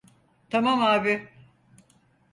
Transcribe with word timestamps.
Tamam 0.49 0.81
abi. 0.81 1.29